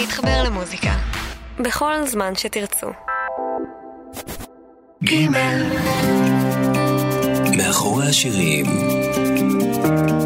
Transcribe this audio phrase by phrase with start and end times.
[0.00, 0.92] להתחבר למוזיקה.
[1.58, 2.86] בכל זמן שתרצו.
[5.02, 5.62] גימל
[7.56, 8.66] מאחורי השירים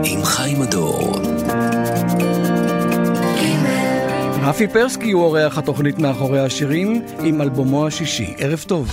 [0.04, 1.20] עם חיים הדור
[4.42, 8.34] רפי פרסקי הוא אורח התוכנית מאחורי השירים עם אלבומו השישי.
[8.38, 8.88] ערב טוב.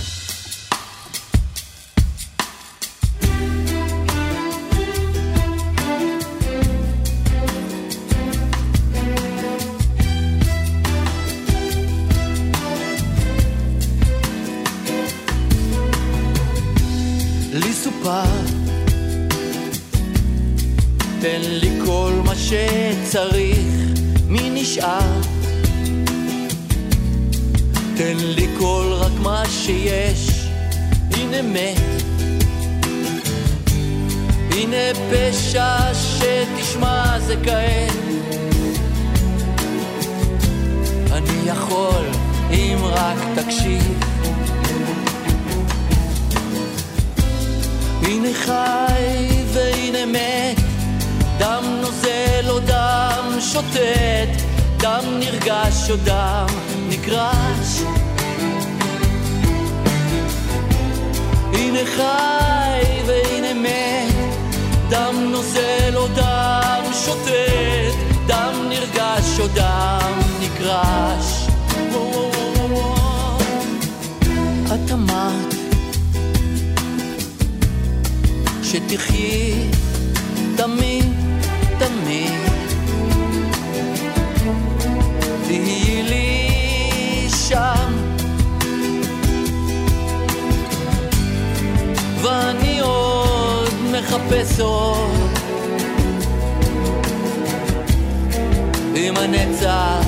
[94.60, 95.38] עוד.
[98.96, 100.06] אם הנצח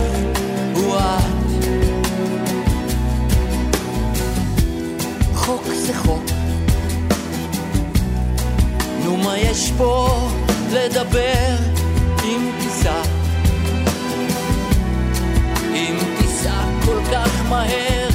[0.75, 1.41] הוא את.
[5.35, 6.23] חוק זה חוק.
[9.05, 10.09] נו מה יש פה
[10.73, 11.57] לדבר
[12.25, 13.03] אם תיסע
[15.75, 18.09] אם תיסע כל כך מהר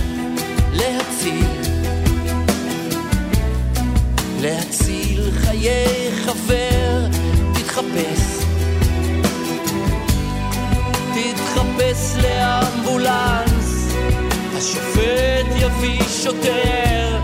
[0.73, 1.45] להציל
[4.41, 5.94] להציל חיי
[6.25, 7.07] חבר
[7.53, 8.45] תתחפש.
[11.13, 13.95] תתחפש לאמבולנס.
[14.57, 17.19] השופט יביא שוטר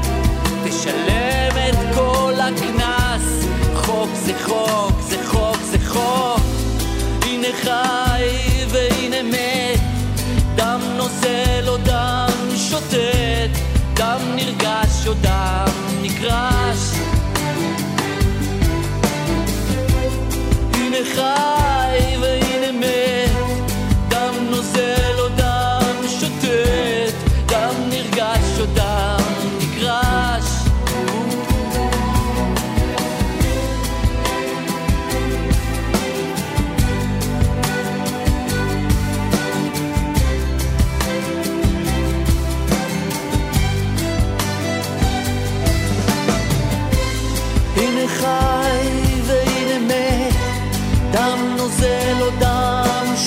[0.66, 3.46] תשלם את כל הקנס.
[3.76, 6.42] חוק זה חוק, זה חוק, זה חוק.
[7.22, 9.80] הנה חי והנה מת.
[10.56, 13.60] דם נוזל או דם שוטט.
[13.94, 17.11] דם נרגש או דם נקרש
[21.04, 21.71] הנה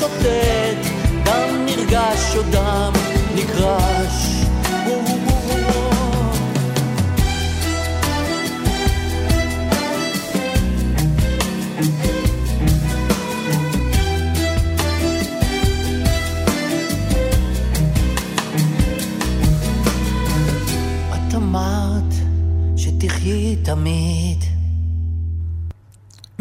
[0.04, 0.86] שוטט,
[1.24, 2.92] דם נרגש או דם
[3.34, 4.34] נגרש.
[23.64, 24.33] תמיד.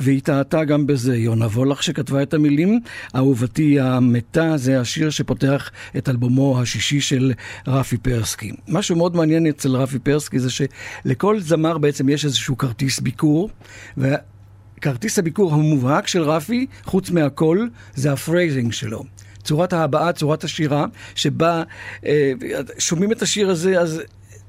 [0.04, 1.18] והיא טעתה גם בזה.
[1.18, 2.80] יונה וולך שכתבה את המילים,
[3.16, 7.34] אהובתי המתה, זה השיר שפותח את אלבומו השישי של
[7.68, 8.52] רפי פרסקי.
[8.68, 13.50] משהו מאוד מעניין אצל רפי פרסקי זה שלכל זמר בעצם יש איזשהו כרטיס ביקור,
[13.98, 19.04] וכרטיס הביקור המובהק של רפי, חוץ מהכל, זה ה phrasing שלו.
[19.44, 20.86] צורת ההבעה, צורת השירה,
[21.16, 21.64] שבה
[22.06, 22.32] אה,
[22.78, 24.02] שומעים את השיר הזה, אז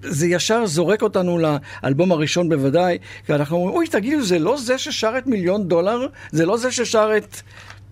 [0.08, 4.78] זה ישר זורק אותנו לאלבום הראשון בוודאי, כי אנחנו אומרים, אוי, תגידו, זה לא זה
[4.78, 6.06] ששר את מיליון דולר?
[6.30, 7.36] זה לא זה ששר את...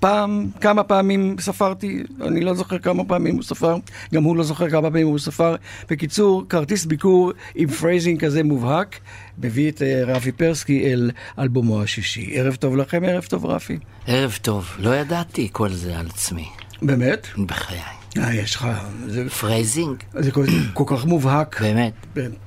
[0.03, 3.77] פעם, כמה פעמים ספרתי, אני לא זוכר כמה פעמים הוא ספר,
[4.15, 5.57] גם הוא לא זוכר כמה פעמים הוא ספר.
[5.91, 8.99] בקיצור, כרטיס ביקור עם phrasing כזה מובהק,
[9.39, 12.31] מביא את אה, רפי פרסקי אל אלבומו השישי.
[12.35, 13.79] ערב טוב לכם, ערב טוב רפי.
[14.07, 16.47] ערב טוב, לא ידעתי כל זה על עצמי.
[16.83, 17.27] באמת?
[17.47, 18.02] בחיי.
[18.19, 18.69] אה, יש לך...
[19.07, 21.61] זה, phrasing, זה כל, כל כך מובהק.
[21.61, 21.93] באמת.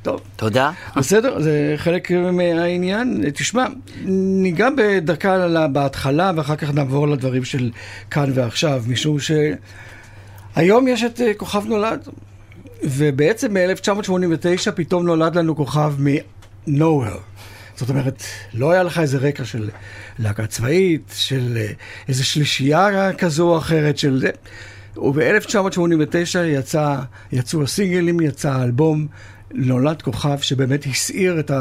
[0.01, 0.21] טוב.
[0.35, 0.71] תודה.
[0.95, 3.23] בסדר, זה חלק מהעניין.
[3.33, 3.65] תשמע,
[4.41, 7.71] ניגע בדרכה בהתחלה ואחר כך נעבור לדברים של
[8.11, 9.31] כאן ועכשיו, משום ש...
[10.55, 12.07] היום יש את אה, כוכב נולד,
[12.83, 17.19] ובעצם ב-1989 פתאום נולד לנו כוכב מ-nowhere.
[17.75, 18.23] זאת אומרת,
[18.53, 19.69] לא היה לך איזה רקע של
[20.19, 21.71] להקה צבאית, של אה,
[22.07, 24.29] איזה שלישייה כזו או אחרת של זה.
[24.97, 26.95] וב-1989 יצא,
[27.31, 29.07] יצאו הסינגלים, יצא האלבום,
[29.53, 31.51] נולד כוכב שבאמת הסעיר את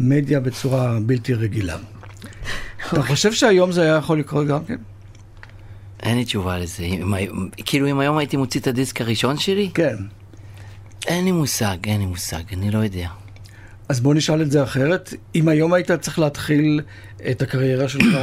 [0.00, 1.76] המדיה בצורה בלתי רגילה.
[2.92, 4.76] אתה חושב שהיום זה היה יכול לקרות גם כן?
[6.02, 6.82] אין לי תשובה לזה.
[6.82, 7.14] אם,
[7.56, 9.70] כאילו אם היום הייתי מוציא את הדיסק הראשון שלי?
[9.74, 9.96] כן.
[11.06, 13.08] אין לי מושג, אין לי מושג, אני לא יודע.
[13.88, 15.14] אז בוא נשאל את זה אחרת.
[15.34, 16.80] אם היום היית צריך להתחיל
[17.30, 18.18] את הקריירה שלך,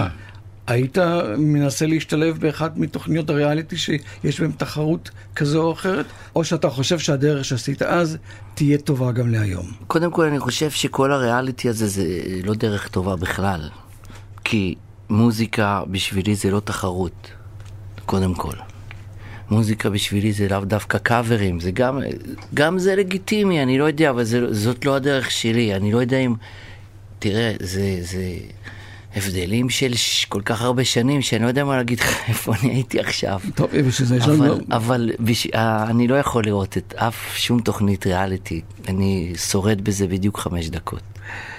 [0.68, 0.98] היית
[1.38, 6.06] מנסה להשתלב באחת מתוכניות הריאליטי שיש בהן תחרות כזו או אחרת?
[6.36, 8.18] או שאתה חושב שהדרך שעשית אז
[8.54, 9.72] תהיה טובה גם להיום?
[9.88, 12.06] קודם כל אני חושב שכל הריאליטי הזה זה
[12.44, 13.70] לא דרך טובה בכלל.
[14.44, 14.76] כי
[15.10, 17.32] מוזיקה בשבילי זה לא תחרות,
[18.06, 18.56] קודם כל.
[19.50, 22.00] מוזיקה בשבילי זה לאו דווקא קאברים, זה גם,
[22.54, 26.18] גם זה לגיטימי, אני לא יודע, אבל זה, זאת לא הדרך שלי, אני לא יודע
[26.18, 26.34] אם...
[27.20, 28.24] תראה, זה, זה
[29.16, 29.92] הבדלים של.
[30.30, 33.40] כל כך הרבה שנים, שאני לא יודע מה להגיד לך איפה אני הייתי עכשיו.
[33.56, 34.46] טוב, בשביל זה יש לנו...
[34.46, 35.48] אבל, אבל בש...
[35.48, 40.70] אה, אני לא יכול לראות את אף שום תוכנית ריאליטי, אני שורד בזה בדיוק חמש
[40.70, 41.02] דקות.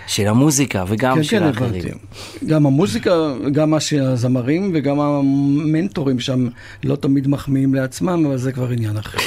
[0.06, 1.82] של המוזיקה וגם כן, של כן, האחרים.
[1.84, 2.46] הבנתי.
[2.46, 3.10] גם המוזיקה,
[3.52, 6.48] גם מה שהזמרים וגם המנטורים שם
[6.84, 9.18] לא תמיד מחמיאים לעצמם, אבל זה כבר עניין אחר.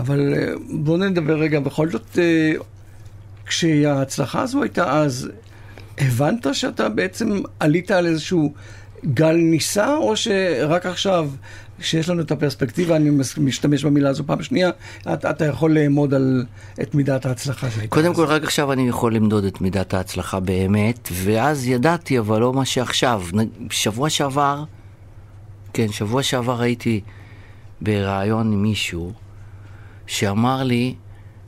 [0.00, 2.52] אבל אה, בואו נדבר רגע, בכל זאת, אה,
[3.46, 5.28] כשההצלחה הזו הייתה אז,
[6.06, 8.52] הבנת שאתה בעצם עלית על איזשהו
[9.06, 11.30] גל ניסה, או שרק עכשיו,
[11.80, 14.70] שיש לנו את הפרספקטיבה, אני משתמש במילה הזו פעם שנייה,
[15.12, 16.44] אתה, אתה יכול לאמוד על
[16.82, 17.94] את מידת ההצלחה שהייתה.
[17.94, 18.14] קודם.
[18.14, 22.64] כל, רק עכשיו אני יכול למדוד את מידת ההצלחה באמת, ואז ידעתי, אבל לא מה
[22.64, 23.22] שעכשיו.
[23.70, 24.64] שבוע שעבר,
[25.72, 27.00] כן, שבוע שעבר הייתי
[27.80, 29.12] בריאיון עם מישהו
[30.06, 30.94] שאמר לי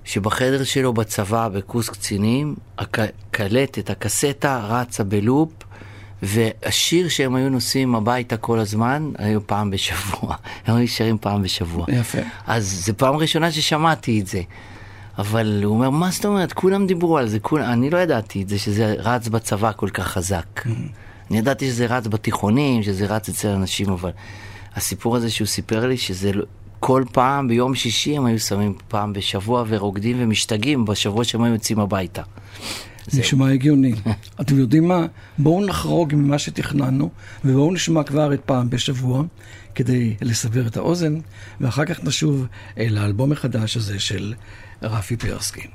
[0.05, 5.53] שבחדר שלו בצבא, בקורס קצינים, הקלטת, הקסטה רצה בלופ,
[6.23, 10.37] והשיר שהם היו נוסעים הביתה כל הזמן, היו פעם בשבוע.
[10.67, 11.87] הם היו נשארים פעם בשבוע.
[11.89, 12.19] יפה.
[12.47, 14.43] אז זו פעם ראשונה ששמעתי את זה.
[15.19, 16.53] אבל הוא אומר, מה זאת אומרת?
[16.53, 17.65] כולם דיברו על זה, כולם...
[17.65, 20.67] אני לא ידעתי את זה, שזה רץ בצבא כל כך חזק.
[21.31, 24.11] אני ידעתי שזה רץ בתיכונים, שזה רץ אצל אנשים, אבל
[24.75, 26.45] הסיפור הזה שהוא סיפר לי, שזה לא-
[26.81, 31.81] כל פעם ביום שישי הם היו שמים פעם בשבוע ורוקדים ומשתגעים בשבוע שהם היו יוצאים
[31.81, 32.23] הביתה.
[33.15, 33.95] נשמע הגיוני.
[34.41, 35.07] אתם יודעים מה?
[35.39, 37.11] בואו נחרוג ממה שתכננו,
[37.45, 39.25] ובואו נשמע כבר את פעם בשבוע,
[39.75, 41.19] כדי לסבר את האוזן,
[41.61, 42.47] ואחר כך נשוב
[42.79, 44.35] אל האלבום החדש הזה של
[44.83, 45.67] רפי פרסקי.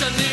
[0.00, 0.27] לפני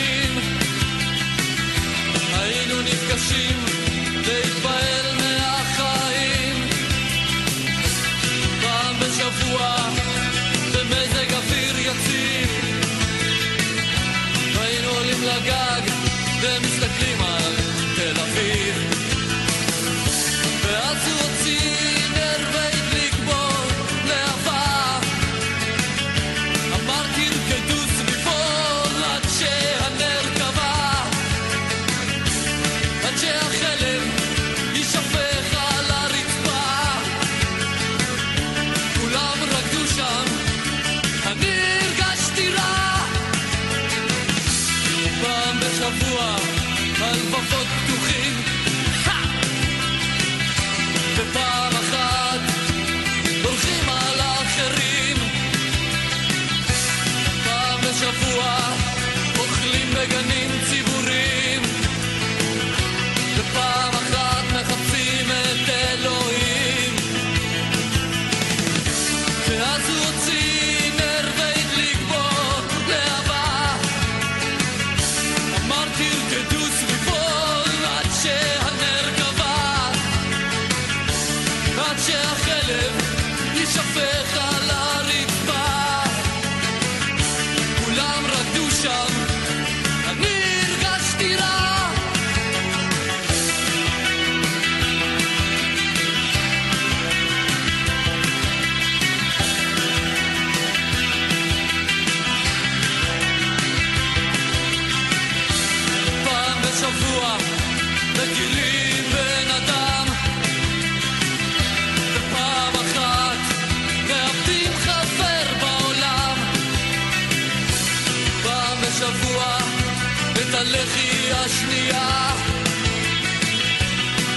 [120.65, 122.31] הלחי השנייה.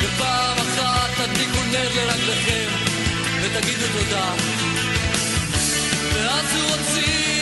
[0.00, 2.68] ופעם אחת תדליקו נר לרגליכם
[3.42, 4.34] ותגידו תודה.
[6.14, 7.37] ואז הוא הוציא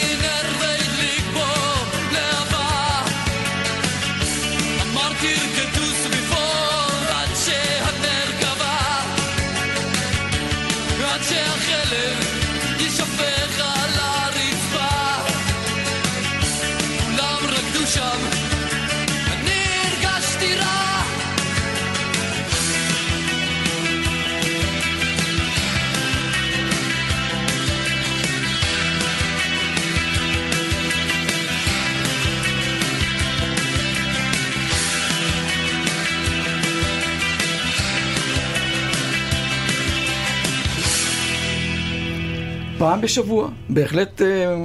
[42.86, 44.56] פעם בשבוע, בהחלט אה,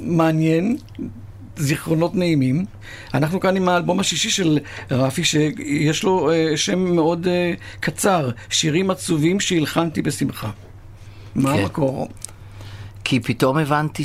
[0.00, 0.76] מעניין,
[1.56, 2.64] זיכרונות נעימים.
[3.14, 4.58] אנחנו כאן עם האלבום השישי של
[4.90, 10.50] רפי, שיש לו אה, שם מאוד אה, קצר, שירים עצובים שהלחנתי בשמחה.
[11.34, 12.08] מהיכן המקור?
[13.04, 14.02] כי פתאום הבנתי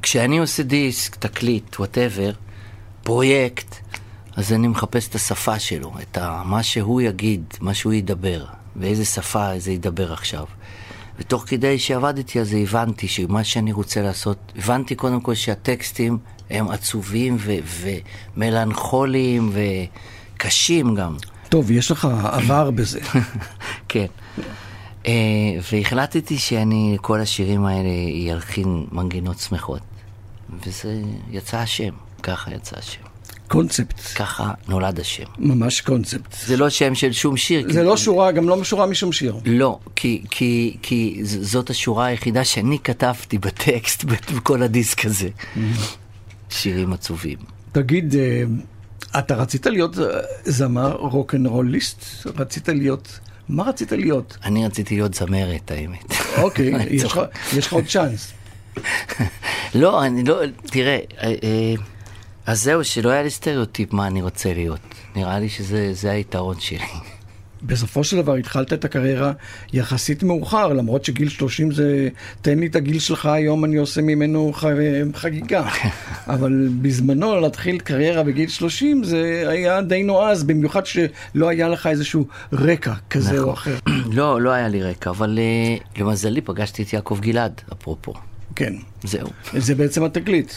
[0.00, 2.30] שכשאני עושה דיסק, תקליט, whatever,
[3.02, 3.76] פרויקט,
[4.36, 8.44] אז אני מחפש את השפה שלו, את ה, מה שהוא יגיד, מה שהוא ידבר,
[8.76, 10.44] באיזה שפה זה ידבר עכשיו.
[11.18, 16.18] ותוך כדי שעבדתי על זה הבנתי שמה שאני רוצה לעשות, הבנתי קודם כל שהטקסטים
[16.50, 17.84] הם עצובים ו-
[18.36, 19.52] ומלנכוליים
[20.36, 21.16] וקשים גם.
[21.48, 23.00] טוב, יש לך עבר בזה.
[23.88, 24.06] כן.
[25.02, 25.06] Uh,
[25.72, 29.80] והחלטתי שאני, כל השירים האלה, ילחין מנגינות שמחות.
[30.66, 33.13] וזה יצא השם, ככה יצא השם.
[33.48, 35.24] קונספט, ככה נולד השם.
[35.38, 36.36] ממש קונספט.
[36.46, 37.66] זה לא שם של שום שיר.
[37.72, 39.36] זה לא שורה, גם לא שורה משום שיר.
[39.44, 44.04] לא, כי, כי, כי זאת השורה היחידה שאני כתבתי בטקסט
[44.36, 45.28] בכל הדיסק הזה.
[46.50, 47.38] שירים עצובים.
[47.72, 48.42] תגיד, אה,
[49.18, 50.04] אתה רצית להיות אה,
[50.44, 52.04] זמר רוקנרוליסט?
[52.36, 53.18] רצית להיות...
[53.48, 54.36] מה רצית להיות?
[54.44, 56.12] אני רציתי להיות זמרת, האמת.
[56.42, 57.04] אוקיי, יש
[57.66, 58.32] לך- עוד צ'אנס.
[59.74, 61.74] לא, אני לא, תראה, אה, אה,
[62.46, 64.80] אז זהו, שלא היה לי סטריאוטיפ מה אני רוצה להיות.
[65.16, 66.78] נראה לי שזה זה היתרון שלי.
[67.62, 69.32] בסופו של דבר התחלת את הקריירה
[69.72, 72.08] יחסית מאוחר, למרות שגיל 30 זה,
[72.42, 74.64] תן לי את הגיל שלך היום, אני עושה ממנו ח...
[75.14, 75.68] חגיגה.
[76.34, 82.26] אבל בזמנו להתחיל קריירה בגיל 30 זה היה די נועז, במיוחד שלא היה לך איזשהו
[82.52, 83.76] רקע כזה או אחר.
[84.16, 88.14] לא, לא היה לי רקע, אבל אה, למזלי פגשתי את יעקב גלעד, אפרופו.
[88.56, 88.74] כן,
[89.04, 90.52] זהו, זה בעצם התקליט.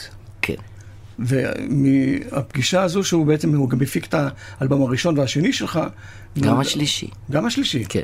[1.20, 4.16] ומהפגישה הזו שהוא בעצם, הוא גם הפיק את
[4.60, 5.80] האלבום הראשון והשני שלך.
[6.40, 7.08] גם נולד- השלישי.
[7.32, 7.86] גם השלישי.
[7.90, 8.02] כן.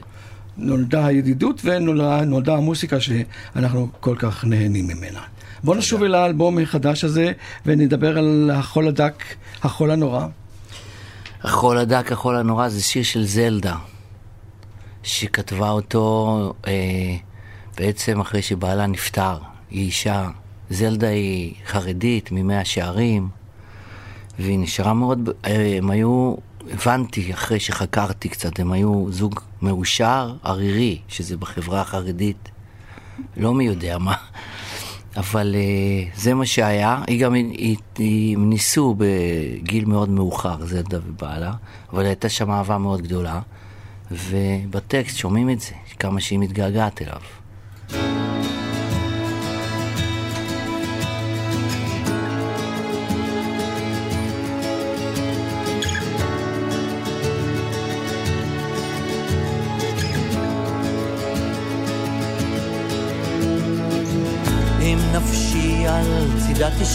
[0.57, 5.19] נולדה הידידות ונולדה המוסיקה שאנחנו כל כך נהנים ממנה.
[5.63, 7.31] בוא נשוב אל האלבום החדש הזה
[7.65, 9.23] ונדבר על החול הדק,
[9.63, 10.25] החול הנורא.
[11.43, 13.75] החול הדק, החול הנורא, זה שיר של זלדה,
[15.03, 16.73] שכתבה אותו אה,
[17.77, 19.37] בעצם אחרי שבעלה נפטר.
[19.71, 20.29] היא אישה,
[20.73, 23.29] זלדה היא חרדית ממאה שערים,
[24.39, 26.35] והיא נשארה מאוד, אה, הם היו,
[26.71, 32.49] הבנתי אחרי שחקרתי קצת, הם היו זוג מאושר, ערירי, שזה בחברה החרדית,
[33.37, 34.15] לא מי יודע מה.
[35.17, 37.35] אבל uh, זה מה שהיה, היא גם,
[38.35, 41.53] הם ניסו בגיל מאוד מאוחר, זלדה ובעלה,
[41.93, 43.39] אבל הייתה שם אהבה מאוד גדולה,
[44.11, 47.19] ובטקסט שומעים את זה, כמה שהיא מתגעגעת אליו.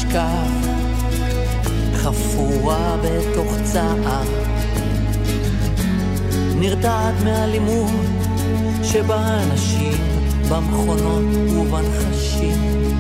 [0.08, 0.68] תשכב,
[1.94, 4.22] חפורה בתוך צער,
[6.54, 7.90] נרתעת מאלימות
[8.82, 9.92] שבה אנשים
[10.48, 11.24] במכונות
[11.56, 12.92] ובנחשים,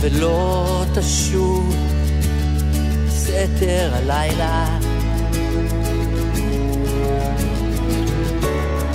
[0.00, 1.76] ולא תשוב
[3.08, 4.78] סתר הלילה.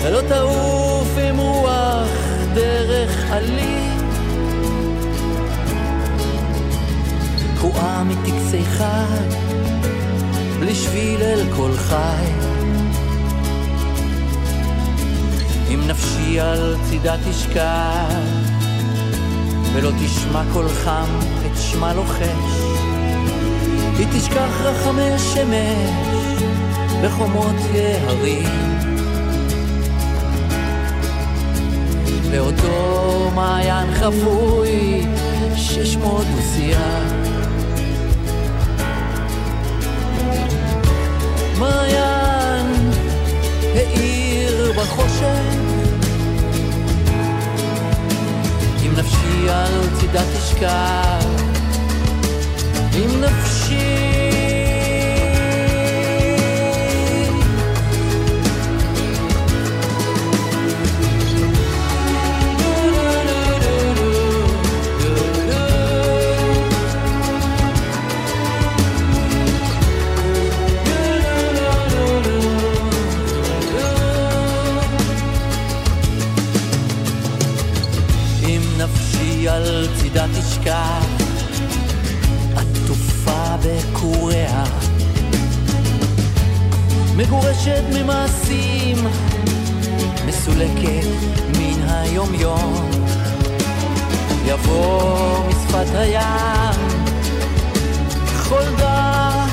[0.03, 2.09] ולא תעוף עם רוח
[2.53, 3.90] דרך עלים
[7.61, 9.25] תקועה מטקסי חי,
[10.73, 12.25] שביל אל כל חי.
[15.73, 18.21] אם נפשי על צידה תשכב,
[19.73, 22.61] ולא תשמע קול חם את שמה לוחש,
[23.97, 26.43] היא תשכח רחמי שמש
[27.03, 28.49] בחומות יערים.
[32.31, 35.05] באותו מעיין חפוי
[35.55, 37.30] ששמו דוסיה.
[41.61, 42.91] מעיין
[43.75, 45.61] האיר בחושך.
[48.85, 51.25] אם נפשי על צידה תשכח
[52.93, 54.20] אם נפשי
[83.63, 84.63] בקוריה,
[87.15, 88.97] מגורשת ממעשים,
[90.25, 91.07] מסולקת
[91.57, 92.91] מן היומיום,
[94.45, 96.79] יבוא משפת הים,
[98.37, 99.45] חולדה,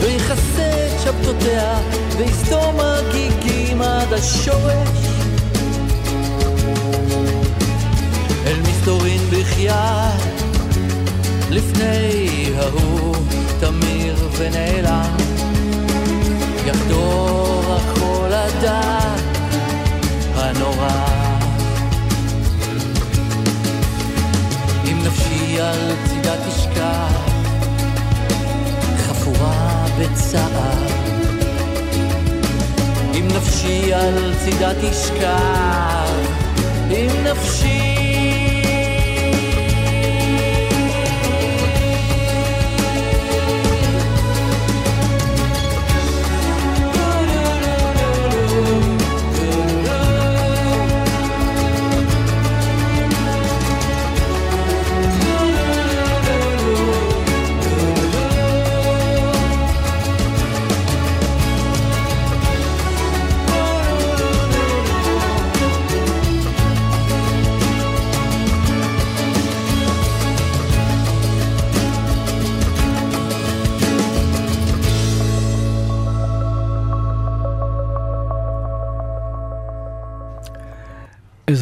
[0.00, 1.78] ויכסה את שבתותיה,
[2.16, 4.88] ויסתום הגיגים עד השורש.
[8.46, 10.35] אל מסתורין בחייאת,
[11.56, 13.16] לפני ההוא
[13.60, 15.16] תמיר ונעלם,
[16.66, 19.22] יחדור החול הדק
[20.34, 21.06] הנורא.
[24.84, 27.30] אם נפשי על צידה תשכח,
[28.98, 30.86] חפורה בצער.
[33.14, 36.10] אם נפשי על צידה תשכח,
[36.90, 37.95] אם נפשי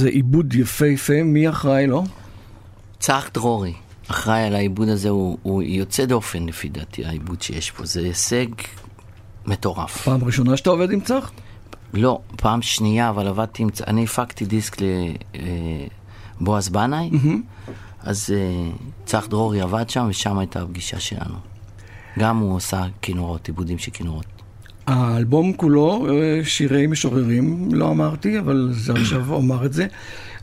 [0.05, 2.05] איזה עיבוד יפהפה, מי אחראי לו?
[3.01, 3.73] צח דרורי,
[4.11, 7.85] אחראי על העיבוד הזה, הוא, הוא יוצא דופן לפי דעתי, העיבוד שיש פה.
[7.85, 8.47] זה הישג
[9.47, 10.03] מטורף.
[10.05, 11.33] פעם ראשונה שאתה עובד עם צח?
[11.95, 13.71] לא, פעם שנייה, אבל עבדתי עם...
[13.71, 14.77] צ- אני הפקתי דיסק
[16.40, 17.11] לבועז בנאי,
[18.01, 18.71] אז אה,
[19.05, 21.37] צח דרורי עבד שם, ושם הייתה הפגישה שלנו.
[22.19, 24.34] גם הוא עושה כינורות, עיבודים של כינורות.
[24.87, 29.87] האלבום כולו אה, שירי משוררים, לא אמרתי, אבל זה עכשיו אומר את זה.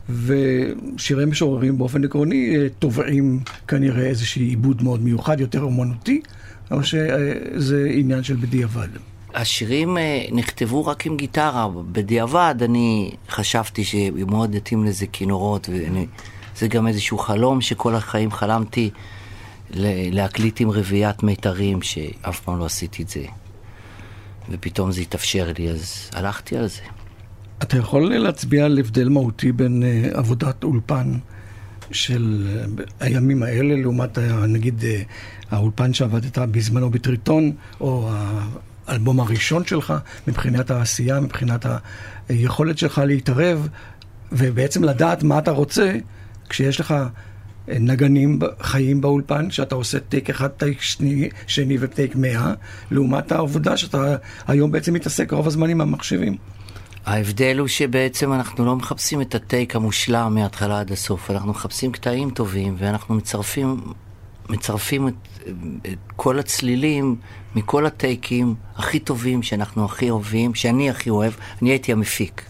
[0.08, 6.20] ושירי משוררים באופן עקרוני אה, תובעים כנראה איזשהו עיבוד מאוד מיוחד, יותר אומנותי,
[6.70, 8.88] או שזה עניין של בדיעבד.
[9.34, 16.86] השירים אה, נכתבו רק עם גיטרה, בדיעבד אני חשבתי שמאוד יתאים לזה כינורות, וזה גם
[16.86, 18.90] איזשהו חלום שכל החיים חלמתי
[20.10, 23.24] להקליט עם רביעיית מיתרים, שאף פעם לא עשיתי את זה.
[24.50, 26.80] ופתאום זה התאפשר לי, אז הלכתי על זה.
[27.62, 31.18] אתה יכול להצביע על הבדל מהותי בין אה, עבודת אולפן
[31.90, 32.48] של
[32.80, 35.02] אה, הימים האלה לעומת נגיד אה,
[35.50, 38.10] האולפן שעבדת בזמנו בטריטון, או
[38.86, 39.94] האלבום הראשון שלך,
[40.28, 41.66] מבחינת העשייה, מבחינת
[42.28, 43.68] היכולת שלך להתערב,
[44.32, 45.92] ובעצם לדעת מה אתה רוצה
[46.48, 46.94] כשיש לך
[47.68, 52.52] נגנים חיים באולפן, שאתה עושה טייק אחד, טייק שני, שני וטייק מאה,
[52.90, 56.36] לעומת העבודה שאתה היום בעצם מתעסק רוב הזמן עם המחשבים.
[57.06, 62.30] ההבדל הוא שבעצם אנחנו לא מחפשים את הטייק המושלם מההתחלה עד הסוף, אנחנו מחפשים קטעים
[62.30, 63.80] טובים ואנחנו מצרפים,
[64.48, 65.14] מצרפים את,
[65.82, 67.16] את כל הצלילים
[67.54, 72.42] מכל הטייקים הכי טובים שאנחנו הכי אוהבים, שאני הכי אוהב, אני הייתי המפיק.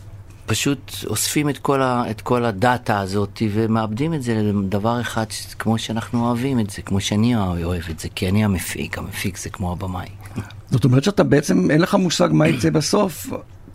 [0.47, 5.25] פשוט אוספים את כל, ה, את כל הדאטה הזאת ומאבדים את זה לדבר אחד
[5.59, 9.51] כמו שאנחנו אוהבים את זה, כמו שאני אוהב את זה, כי אני המפיק, המפיק זה
[9.51, 10.07] כמו הבמאי.
[10.71, 13.27] זאת אומרת שאתה בעצם, אין לך מושג מה יצא בסוף,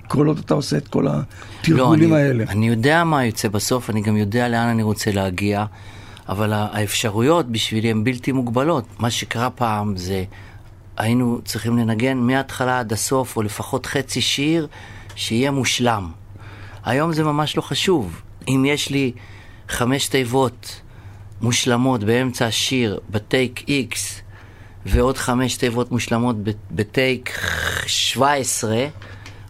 [0.07, 2.43] כל עוד אתה עושה את כל התרגולים לא, אני, האלה.
[2.49, 5.65] אני יודע מה יוצא בסוף, אני גם יודע לאן אני רוצה להגיע,
[6.29, 8.85] אבל האפשרויות בשבילי הן בלתי מוגבלות.
[8.99, 10.23] מה שקרה פעם זה,
[10.97, 14.67] היינו צריכים לנגן מההתחלה עד הסוף, או לפחות חצי שיר,
[15.15, 16.11] שיהיה מושלם.
[16.87, 18.21] היום זה ממש לא חשוב.
[18.47, 19.11] אם יש לי
[19.69, 20.81] חמש תיבות
[21.41, 24.21] מושלמות באמצע השיר, בטייק איקס,
[24.85, 26.35] ועוד חמש תיבות מושלמות
[26.71, 27.39] בטייק
[27.87, 28.85] 17,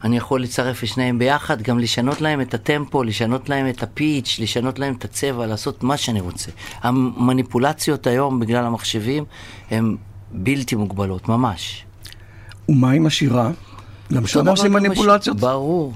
[0.03, 4.37] אני יכול לצרף את שניהם ביחד, גם לשנות להם את הטמפו, לשנות להם את הפיץ',
[4.41, 6.51] לשנות להם את הצבע, לעשות מה שאני רוצה.
[6.81, 9.23] המניפולציות היום, בגלל המחשבים,
[9.71, 9.95] הן
[10.31, 11.85] בלתי מוגבלות, ממש.
[12.69, 13.51] ומה עם השירה?
[14.13, 15.39] גם שם עושים מניפולציות?
[15.39, 15.93] ברור,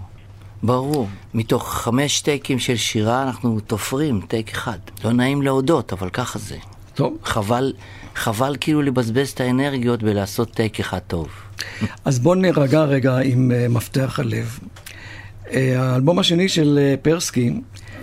[0.64, 1.08] ברור.
[1.34, 4.78] מתוך חמש טייקים של שירה אנחנו תופרים טייק אחד.
[5.04, 6.58] לא נעים להודות, אבל ככה זה.
[6.94, 7.74] טוב, חבל,
[8.16, 11.28] חבל כאילו לבזבז את האנרגיות בלעשות טייק אחד טוב.
[12.06, 14.60] אז בואו נרגע רגע עם uh, מפתח הלב.
[15.46, 17.54] Uh, האלבום השני של uh, פרסקי,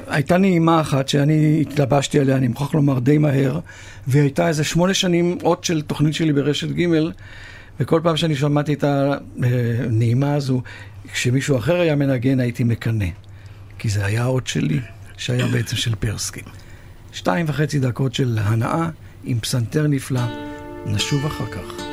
[0.07, 3.59] הייתה נעימה אחת שאני התלבשתי עליה, אני מוכרח לומר, די מהר,
[4.07, 6.88] והיא הייתה איזה שמונה שנים אות של תוכנית שלי ברשת ג',
[7.81, 10.62] וכל פעם שאני שמעתי את הנעימה הזו,
[11.12, 13.07] כשמישהו אחר היה מנגן הייתי מקנא.
[13.79, 14.81] כי זה היה אות שלי,
[15.17, 16.41] שהיה בעצם של פרסקי.
[17.12, 18.88] שתיים וחצי דקות של הנאה
[19.25, 20.23] עם פסנתר נפלא,
[20.87, 21.88] נשוב אחר כך.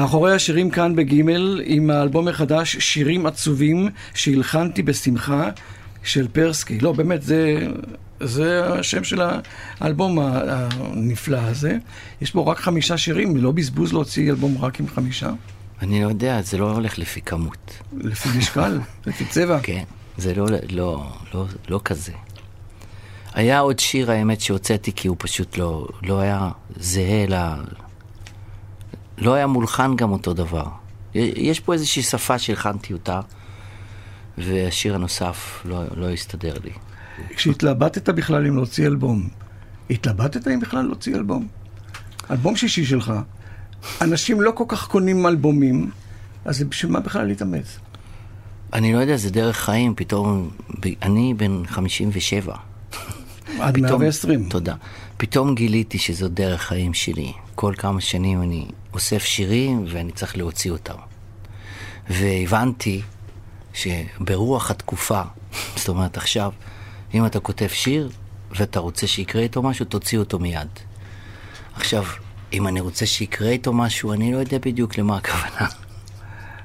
[0.00, 5.48] מאחורי השירים כאן בגימל, עם האלבום החדש, שירים עצובים שהלחנתי בשמחה
[6.02, 6.80] של פרסקי.
[6.80, 7.66] לא, באמת, זה,
[8.20, 9.20] זה השם של
[9.80, 11.76] האלבום הנפלא הזה.
[12.20, 15.30] יש בו רק חמישה שירים, לא בזבוז להוציא אלבום רק עם חמישה.
[15.82, 17.72] אני לא יודע, זה לא הולך לפי כמות.
[17.92, 19.60] לפי משקל, לפי צבע.
[19.62, 19.84] כן,
[20.16, 22.12] זה לא, לא, לא, לא כזה.
[23.34, 27.34] היה עוד שיר, האמת, שהוצאתי כי הוא פשוט לא, לא היה זהה ל...
[29.20, 30.66] לא היה מולחן גם אותו דבר.
[31.14, 33.20] יש פה איזושהי שפה שהלחנתי אותה,
[34.38, 36.70] והשיר הנוסף לא, לא הסתדר לי.
[37.36, 39.28] כשהתלבטת בכלל אם להוציא אלבום,
[39.90, 41.48] התלבטת אם בכלל להוציא אלבום?
[42.30, 43.12] אלבום שישי שלך,
[44.00, 45.90] אנשים לא כל כך קונים אלבומים,
[46.44, 47.78] אז בשביל מה בכלל להתאמץ?
[48.72, 50.50] אני לא יודע, זה דרך חיים, פתאום,
[51.02, 52.54] אני בן 57.
[53.60, 54.48] עד פתאום, 120.
[54.48, 54.74] תודה.
[55.20, 57.32] פתאום גיליתי שזו דרך חיים שלי.
[57.54, 60.94] כל כמה שנים אני אוסף שירים ואני צריך להוציא אותם.
[62.10, 63.02] והבנתי
[63.74, 65.22] שברוח התקופה,
[65.76, 66.52] זאת אומרת עכשיו,
[67.14, 68.10] אם אתה כותב שיר
[68.50, 70.68] ואתה רוצה שיקרה איתו משהו, תוציא אותו מיד.
[71.74, 72.04] עכשיו,
[72.52, 75.66] אם אני רוצה שיקרה איתו משהו, אני לא יודע בדיוק למה הכוונה.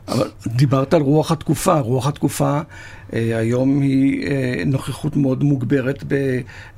[0.07, 2.59] אבל דיברת על רוח התקופה, רוח התקופה
[3.15, 6.03] היום היא אה, נוכחות מאוד מוגברת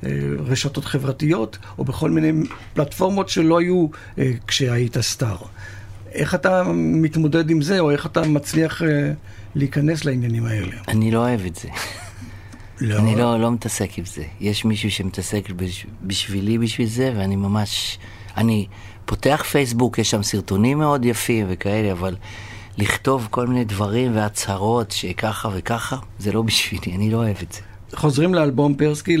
[0.02, 2.32] ברשתות חברתיות, או בכל מיני
[2.74, 3.86] פלטפורמות שלא היו
[4.18, 5.36] אה, כשהיית סטאר.
[6.12, 9.12] איך אתה מתמודד עם זה, או איך אתה מצליח אה,
[9.54, 10.76] להיכנס לעניינים האלה?
[10.88, 11.68] אני לא אוהב את זה.
[12.80, 12.98] לא.
[12.98, 14.22] אני לא, לא מתעסק עם זה.
[14.40, 17.98] יש מישהו שמתעסק בש, בשבילי בשביל זה, ואני ממש...
[18.36, 18.66] אני
[19.04, 22.16] פותח פייסבוק, יש שם סרטונים מאוד יפים וכאלה, אבל
[22.78, 27.60] לכתוב כל מיני דברים והצהרות שככה וככה, זה לא בשבילי, אני לא אוהב את זה.
[27.96, 29.16] חוזרים לאלבום פרסקי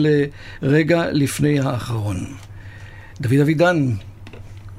[0.62, 2.16] לרגע לפני האחרון.
[3.20, 3.90] דוד אבידן,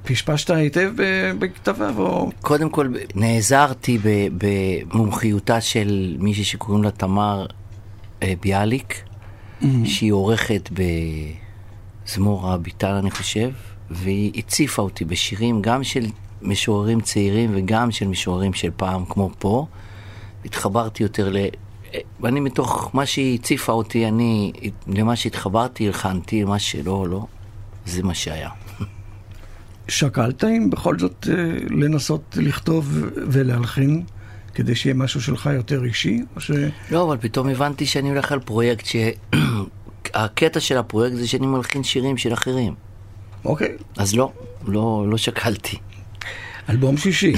[0.03, 0.91] פשפשת היטב
[1.39, 2.31] בכתביו, או...
[2.41, 3.97] קודם כל, נעזרתי
[4.37, 7.45] במומחיותה של מישהי שקוראים לה תמר
[8.23, 9.03] אה, ביאליק,
[9.85, 10.69] שהיא עורכת
[12.05, 13.49] בזמור הביטל, אני חושב,
[13.91, 16.05] והיא הציפה אותי בשירים גם של
[16.41, 19.65] משוררים צעירים וגם של משוררים של פעם, כמו פה.
[20.45, 21.37] התחברתי יותר ל...
[22.19, 24.51] ואני מתוך מה שהיא הציפה אותי, אני,
[24.87, 27.25] למה שהתחברתי, הלחנתי, למה שלא, לא.
[27.85, 28.49] זה מה שהיה.
[29.87, 31.35] שקלת אם בכל זאת אה,
[31.69, 32.97] לנסות לכתוב
[33.27, 34.03] ולהלחין,
[34.53, 36.51] כדי שיהיה משהו שלך יותר אישי, או ש...
[36.91, 38.95] לא, אבל פתאום הבנתי שאני הולך על פרויקט ש...
[40.13, 42.73] הקטע של הפרויקט זה שאני מלחין שירים של אחרים.
[43.45, 44.31] אוקיי, אז לא,
[44.67, 45.77] לא, לא שקלתי.
[46.69, 47.33] Album Chiché.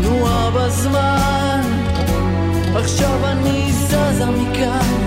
[0.00, 1.60] תנועה בזמן.
[2.74, 5.01] עכשיו אני זזה מכאן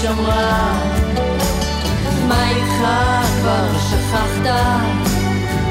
[0.00, 0.72] הנפש אמרה
[2.28, 2.86] מה איתך
[3.40, 4.50] כבר שכחת?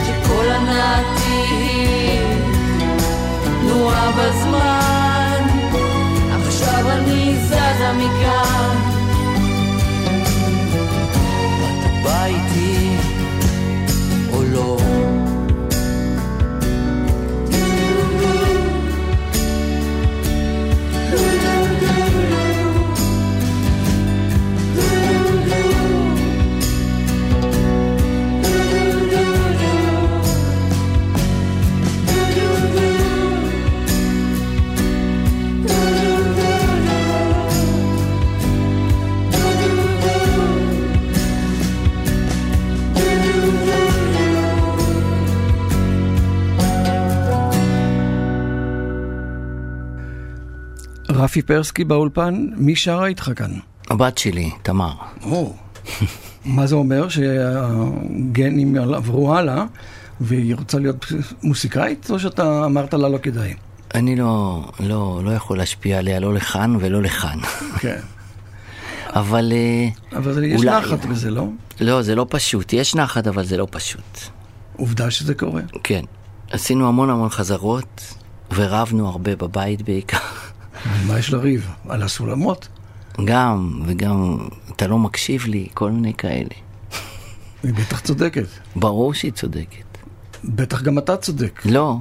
[0.05, 2.19] שכל הנעתי היא
[3.61, 5.47] תנועה בזמן.
[6.47, 8.78] עכשיו אני זזה מכאן
[51.19, 53.51] רפי פרסקי באולפן, מי שרה איתך כאן?
[53.89, 54.93] הבת שלי, תמר.
[55.23, 55.53] או,
[56.45, 57.09] מה זה אומר?
[57.09, 59.63] שהגנים עברו הלאה,
[60.21, 61.05] והיא רוצה להיות
[61.43, 63.53] מוסיקאית, או שאתה אמרת לה לא כדאי?
[63.95, 67.39] אני לא, לא, לא יכול להשפיע עליה לא לכאן ולא לכאן.
[67.79, 67.99] כן.
[69.07, 71.47] אבל אה, אבל יש אולי- נחת בזה, לא?
[71.81, 72.73] לא, זה לא פשוט.
[72.73, 74.19] יש נחת, אבל זה לא פשוט.
[74.77, 75.61] עובדה שזה קורה.
[75.83, 76.01] כן.
[76.51, 78.13] עשינו המון המון חזרות,
[78.55, 80.17] ורבנו הרבה בבית בעיקר.
[80.85, 81.69] על מה יש לריב?
[81.89, 82.67] על הסולמות?
[83.25, 84.37] גם, וגם,
[84.75, 86.55] אתה לא מקשיב לי, כל מיני כאלה.
[87.63, 88.47] היא בטח צודקת.
[88.75, 89.97] ברור שהיא צודקת.
[90.43, 91.61] בטח גם אתה צודק.
[91.65, 91.97] לא.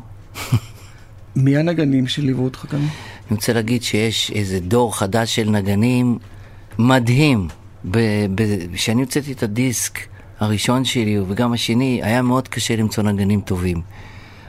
[1.37, 2.79] מי הנגנים שליוו אותך כאן?
[2.79, 6.19] אני רוצה להגיד שיש איזה דור חדש של נגנים
[6.79, 7.49] מדהים.
[8.75, 9.99] כשאני הוצאתי את הדיסק
[10.41, 13.83] הראשון שלי וגם השני, היה מאוד קשה למצוא נגנים טובים.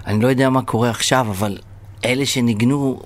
[0.05, 1.57] אני לא יודע מה קורה עכשיו, אבל
[2.05, 3.01] אלה שניגנו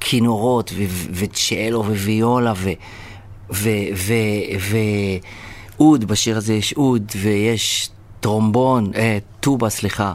[0.00, 0.72] כינורות
[1.12, 2.52] וצ'אלו וויולה
[5.78, 10.12] ואוד, בשיר הזה יש אוד ויש טרומבון, אה, טובה, סליחה,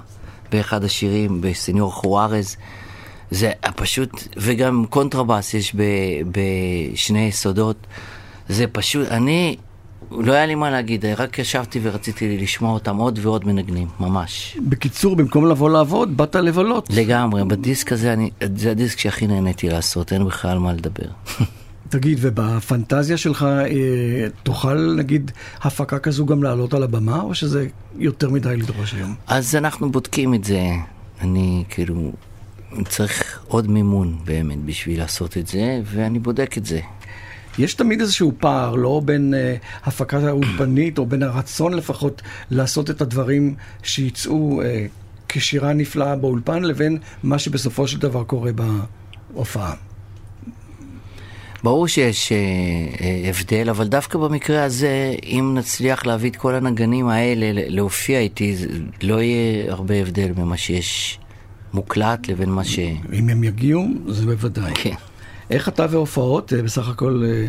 [0.51, 2.55] באחד השירים, בסניור חוארז.
[3.31, 5.75] זה פשוט, וגם קונטרבאס יש
[6.31, 7.87] בשני יסודות.
[8.49, 9.55] זה פשוט, אני,
[10.11, 14.57] לא היה לי מה להגיד, רק ישבתי ורציתי לשמוע אותם עוד ועוד מנגנים, ממש.
[14.67, 16.89] בקיצור, במקום לבוא לעבוד, באת לבלות.
[16.89, 21.05] לגמרי, בדיסק הזה, אני, זה הדיסק שהכי נהניתי לעשות, אין בכלל מה לדבר.
[21.89, 27.67] תגיד, ובפנטזיה שלך אה, תוכל, נגיד, הפקה כזו גם לעלות על הבמה, או שזה
[27.97, 29.15] יותר מדי לדרוש היום?
[29.27, 30.61] אז אנחנו בודקים את זה.
[31.21, 32.11] אני כאילו
[32.87, 36.79] צריך עוד מימון באמת בשביל לעשות את זה, ואני בודק את זה.
[37.59, 43.01] יש תמיד איזשהו פער, לא בין אה, הפקה האולפנית, או בין הרצון לפחות לעשות את
[43.01, 44.85] הדברים שיצאו אה,
[45.29, 48.51] כשירה נפלאה באולפן, לבין מה שבסופו של דבר קורה
[49.33, 49.73] בהופעה.
[51.63, 52.37] ברור שיש אה,
[53.01, 58.55] אה, הבדל, אבל דווקא במקרה הזה, אם נצליח להביא את כל הנגנים האלה להופיע איתי,
[58.55, 58.67] זה-
[59.01, 61.19] לא יהיה הרבה הבדל ממה שיש
[61.73, 62.79] מוקלט לבין מה ש...
[63.13, 64.73] אם הם יגיעו, זה בוודאי.
[64.75, 64.93] כן.
[65.49, 67.47] איך אתה והופעות, אה, בסך הכל אה,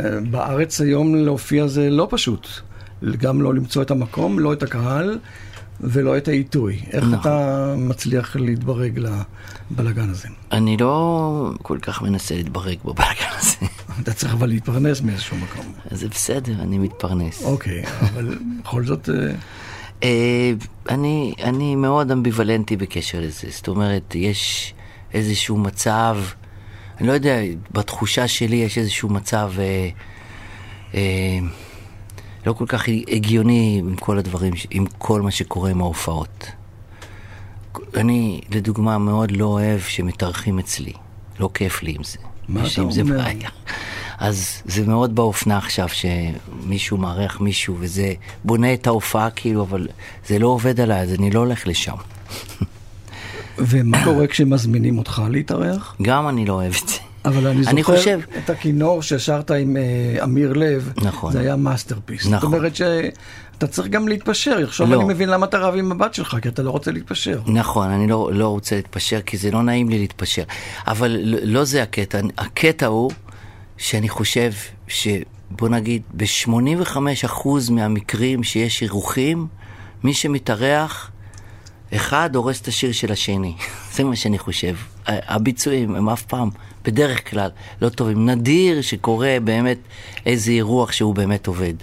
[0.00, 2.48] אה, בארץ היום להופיע זה לא פשוט.
[3.18, 5.18] גם לא למצוא את המקום, לא את הקהל
[5.80, 6.80] ולא את העיתוי.
[6.92, 7.20] איך נכון.
[7.20, 9.00] אתה מצליח להתברג
[9.70, 10.28] לבלגן הזה?
[10.52, 13.56] אני לא כל כך מנסה להתברג בבלגן הזה.
[14.02, 15.72] אתה צריך אבל להתפרנס מאיזשהו מקום.
[15.90, 17.42] זה בסדר, אני מתפרנס.
[17.44, 19.08] אוקיי, אבל בכל זאת,
[20.88, 23.48] אני, אני מאוד אמביוולנטי בקשר לזה.
[23.50, 24.74] זאת אומרת, יש
[25.14, 26.16] איזשהו מצב,
[26.98, 27.36] אני לא יודע,
[27.70, 29.88] בתחושה שלי יש איזשהו מצב אה,
[30.94, 31.38] אה,
[32.46, 36.50] לא כל כך הגיוני עם כל הדברים, עם כל מה שקורה עם ההופעות.
[37.96, 40.92] אני, לדוגמה, מאוד לא אוהב שמתארחים אצלי.
[41.40, 42.18] לא כיף לי עם זה.
[42.48, 43.22] מה אתה עם זה אומר?
[43.22, 43.48] בעיה.
[44.18, 49.88] אז זה מאוד באופנה עכשיו שמישהו מארח מישהו וזה בונה את ההופעה כאילו, אבל
[50.26, 51.94] זה לא עובד עליי, אז אני לא הולך לשם.
[53.58, 55.94] ומה קורה כשמזמינים אותך להתארח?
[56.02, 56.96] גם אני לא אוהב את זה.
[57.24, 61.32] אבל אני אני זוכר את הכינור ששרת עם אה, אמיר לב, נכון.
[61.32, 62.22] זה היה מאסטרפיס.
[62.24, 62.54] זאת נכון.
[62.54, 64.58] אומרת שאתה צריך גם להתפשר.
[64.64, 64.96] עכשיו לא.
[65.00, 67.40] אני מבין למה אתה רב עם הבת שלך, כי אתה לא רוצה להתפשר.
[67.46, 70.42] נכון, אני לא, לא רוצה להתפשר, כי זה לא נעים לי להתפשר.
[70.86, 72.18] אבל לא, לא זה הקטע.
[72.38, 73.10] הקטע הוא
[73.78, 74.50] שאני חושב
[74.88, 79.46] שבוא נגיד, ב-85% מהמקרים שיש אירוחים,
[80.04, 81.10] מי שמתארח,
[81.96, 83.54] אחד הורס את השיר של השני.
[83.94, 84.76] זה מה שאני חושב.
[85.06, 86.50] הביצועים הם אף פעם,
[86.84, 87.50] בדרך כלל,
[87.82, 88.30] לא טובים.
[88.30, 89.78] נדיר שקורה באמת
[90.26, 91.74] איזה אירוח שהוא באמת עובד.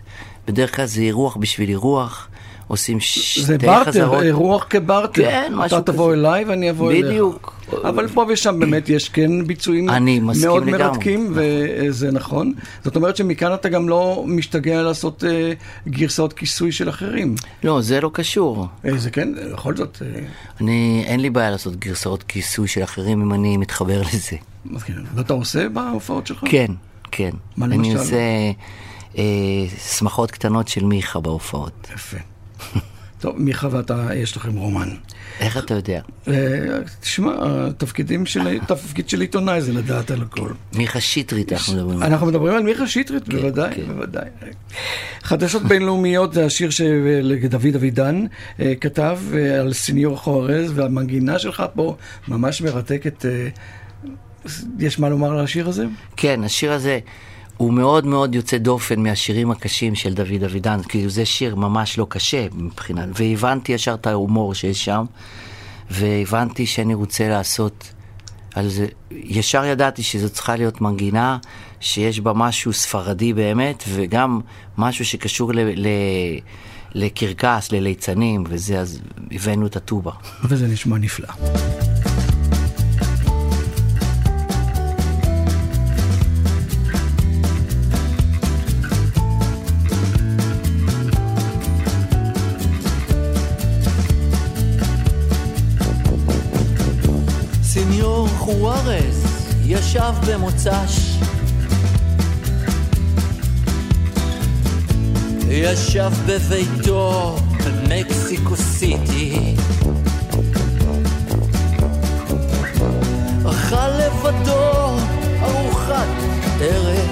[0.47, 2.27] בדרך כלל זה אירוח בשביל אירוח,
[2.67, 3.61] עושים שתי זה חזרות.
[3.61, 5.21] בארטר, אירוח כברטר.
[5.21, 6.19] כן, משהו אתה תבוא כזה.
[6.19, 7.05] אליי ואני אבוא אליך.
[7.05, 7.55] בדיוק.
[7.83, 10.83] אבל פה ושם באמת יש כן ביצועים אני מסכים מאוד לגמרי.
[10.83, 12.53] מרתקים, וזה נכון.
[12.83, 15.53] זאת אומרת שמכאן אתה גם לא משתגע לעשות אה,
[15.87, 17.35] גרסאות כיסוי של אחרים.
[17.63, 18.67] לא, זה לא קשור.
[18.85, 20.21] אה, זה כן, בכל זאת, אה,
[20.61, 24.37] אני, אין לי בעיה לעשות גרסאות כיסוי של אחרים אם אני מתחבר לזה.
[24.85, 24.93] כן.
[25.15, 26.43] ואתה עושה בהופעות שלך?
[26.45, 26.71] כן,
[27.11, 27.31] כן.
[27.57, 27.97] מה אני למשל?
[27.97, 28.17] עושה
[29.17, 29.23] אה,
[29.97, 31.87] שמחות קטנות של מיכה בהופעות.
[31.93, 32.17] יפה.
[33.21, 34.89] טוב, מיכה ואתה, יש לכם רומן.
[35.39, 36.01] איך אתה יודע?
[36.27, 36.33] אה,
[36.99, 40.49] תשמע, התפקידים של, התפקיד של עיתונאי זה לדעת על הכל.
[40.75, 42.03] מיכה שטרית אנחנו מדברים.
[42.03, 43.85] אנחנו מדברים על מיכה שטרית, בוודאי, כן.
[43.87, 44.29] בוודאי.
[45.23, 48.25] חדשות בינלאומיות זה השיר שדוד אבידן
[48.59, 51.95] אה, כתב אה, על סניור חורז, והמנגינה שלך פה
[52.27, 53.25] ממש מרתקת.
[54.79, 55.85] יש מה לומר על השיר הזה?
[56.17, 56.99] כן, השיר הזה
[57.57, 62.07] הוא מאוד מאוד יוצא דופן מהשירים הקשים של דוד אבידן, כאילו זה שיר ממש לא
[62.09, 65.05] קשה מבחינת, והבנתי ישר את ההומור שיש שם,
[65.91, 67.91] והבנתי שאני רוצה לעשות
[68.55, 71.37] על זה, ישר ידעתי שזו צריכה להיות מנגינה
[71.79, 74.39] שיש בה משהו ספרדי באמת, וגם
[74.77, 75.59] משהו שקשור ל...
[75.59, 75.87] ל
[76.95, 78.99] לקרקס, לליצנים, וזה, אז
[79.31, 80.11] הבאנו את הטובה.
[80.43, 81.27] וזה נשמע נפלא.
[99.95, 101.17] ישב במוצ"ש.
[105.49, 107.35] ישב בביתו
[107.65, 109.55] במקסיקו סיטי.
[113.45, 114.97] אכל לבדו
[115.41, 116.07] ארוחת
[116.61, 117.09] ערב.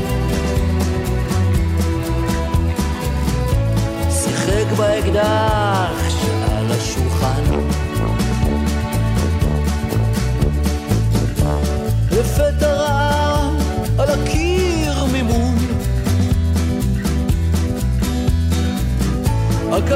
[4.10, 7.44] שיחק באקדח שעל השולחן.
[12.12, 12.73] לפתע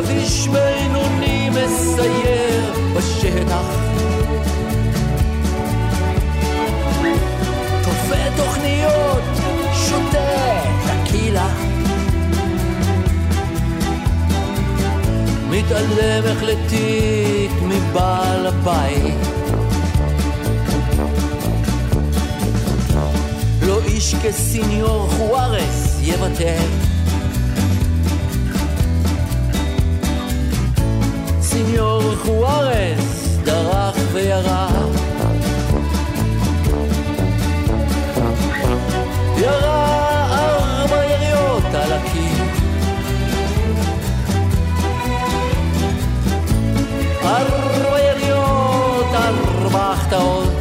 [0.08, 3.66] עכביש בינוני מסייר בשטח.
[7.84, 9.24] תופע תוכניות,
[9.74, 11.47] שותה טקילה
[15.49, 19.28] מתעלם החלטית מבעל הבית.
[23.62, 26.87] לא איש כסיניור חוארס יוותר.
[31.78, 34.67] סיניור חוארס דרך וירה.
[39.38, 42.43] ירה ארבע יריות על הקיר.
[47.23, 50.53] ארבע יריות, ארבע החטאות.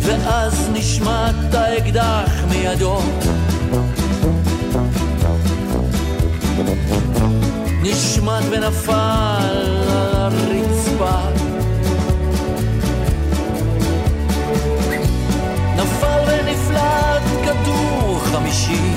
[0.00, 3.00] ואז נשמט האקדח מידו.
[7.90, 11.18] נשמט ונפל על הרצפה.
[15.76, 18.92] נפל ונפלט כדור חמישי.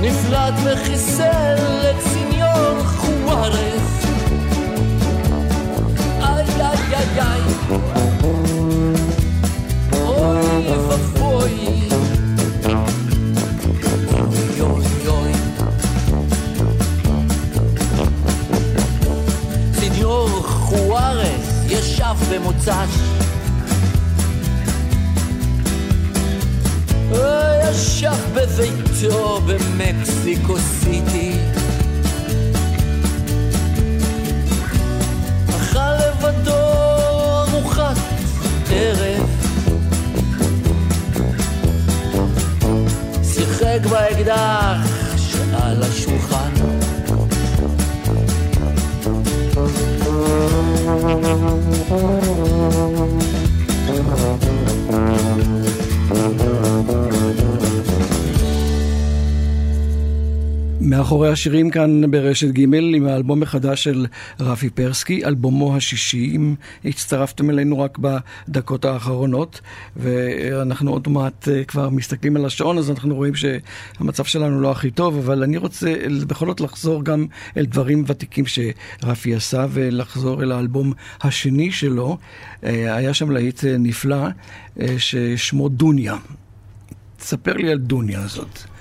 [0.00, 4.06] נפלט וחיסל את סיניור חוארס.
[6.20, 7.40] איי איי איי איי
[9.92, 11.88] אוי ואבוי
[20.64, 23.14] חוארס ישב במוצ"ש.
[27.70, 31.32] ישב בביתו במקסיקו סיטי.
[35.48, 36.52] אכל לבדו
[37.48, 37.96] ארוחת
[38.70, 39.28] ערב.
[43.22, 44.78] שיחק באקדח
[45.16, 46.73] שעל השולחן
[56.06, 57.23] Thank you.
[60.84, 64.06] מאחורי השירים כאן ברשת ג' עם האלבום החדש של
[64.40, 66.54] רפי פרסקי, אלבומו השישי, אם
[66.84, 69.60] הצטרפתם אלינו רק בדקות האחרונות,
[69.96, 74.90] ואנחנו עוד מעט אה, כבר מסתכלים על השעון, אז אנחנו רואים שהמצב שלנו לא הכי
[74.90, 75.94] טוב, אבל אני רוצה
[76.26, 77.26] בכל זאת לחזור גם
[77.56, 82.18] אל דברים ותיקים שרפי עשה, ולחזור אל האלבום השני שלו.
[82.64, 84.26] אה, היה שם להיט אה, נפלא,
[84.98, 86.16] ששמו דוניה.
[87.18, 88.73] תספר לי על דוניה הזאת.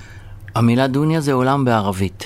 [0.56, 2.26] המילה דוניה זה עולם בערבית.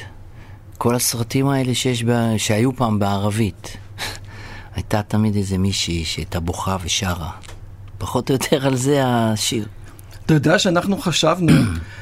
[0.78, 3.78] כל הסרטים האלה שיש בה, שהיו פעם בערבית,
[4.75, 7.32] הייתה תמיד איזה מישהי שהייתה בוכה ושרה.
[7.97, 9.65] פחות או יותר על זה השיר.
[10.25, 11.53] אתה יודע שאנחנו חשבנו,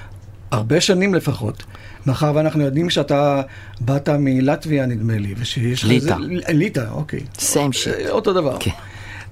[0.52, 1.64] הרבה שנים לפחות,
[2.06, 3.42] מאחר ואנחנו יודעים שאתה
[3.80, 6.16] באת מלטביה נדמה לי, ושיש לך ליטא.
[6.50, 7.20] ליטא, אוקיי.
[7.40, 7.94] סיים שיט.
[8.10, 8.58] אותו דבר.
[8.60, 8.72] כן.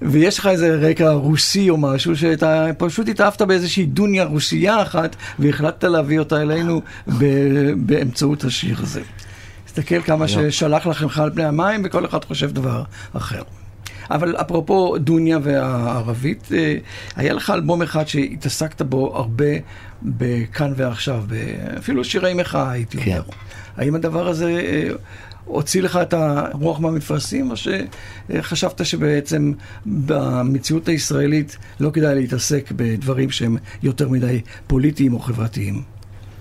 [0.04, 5.84] ויש לך איזה רקע רוסי או משהו, שאתה פשוט התאהבת באיזושהי דוניה רוסייה אחת, והחלטת
[5.84, 6.80] להביא אותה אלינו
[7.76, 9.02] באמצעות השיר הזה.
[9.64, 12.82] תסתכל כמה ששלח לכם על פני המים, וכל אחד חושב דבר
[13.12, 13.42] אחר.
[14.10, 16.76] אבל אפרופו דוניה והערבית, אה,
[17.16, 19.44] היה לך אלבום אחד שהתעסקת בו הרבה
[20.02, 21.24] בכאן ועכשיו,
[21.78, 23.10] אפילו שירי מחאה הייתי כן.
[23.10, 23.22] אומר.
[23.76, 24.90] האם הדבר הזה אה,
[25.44, 29.52] הוציא לך את הרוח מהמפרשים, או שחשבת שבעצם
[29.86, 35.82] במציאות הישראלית לא כדאי להתעסק בדברים שהם יותר מדי פוליטיים או חברתיים?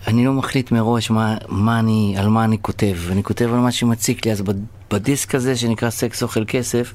[0.07, 2.97] אני לא מחליט מראש מה, מה אני, על מה אני כותב.
[3.11, 6.93] אני כותב על מה שמציק לי, אז בד- בדיסק הזה שנקרא סקס אוכל כסף,